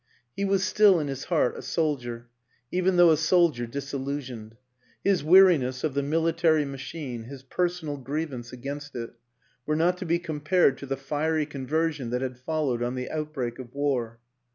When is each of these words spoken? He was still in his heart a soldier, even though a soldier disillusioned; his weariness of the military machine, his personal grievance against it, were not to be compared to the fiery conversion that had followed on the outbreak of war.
He 0.35 0.45
was 0.45 0.63
still 0.63 0.99
in 0.99 1.07
his 1.09 1.25
heart 1.25 1.55
a 1.55 1.61
soldier, 1.61 2.27
even 2.71 2.97
though 2.97 3.11
a 3.11 3.17
soldier 3.17 3.67
disillusioned; 3.67 4.57
his 5.03 5.23
weariness 5.23 5.83
of 5.83 5.93
the 5.93 6.01
military 6.01 6.65
machine, 6.65 7.25
his 7.25 7.43
personal 7.43 7.97
grievance 7.97 8.51
against 8.51 8.95
it, 8.95 9.11
were 9.67 9.75
not 9.75 9.99
to 9.99 10.05
be 10.05 10.17
compared 10.17 10.79
to 10.79 10.87
the 10.87 10.97
fiery 10.97 11.45
conversion 11.45 12.09
that 12.09 12.23
had 12.23 12.39
followed 12.39 12.81
on 12.81 12.95
the 12.95 13.11
outbreak 13.11 13.59
of 13.59 13.75
war. 13.75 14.19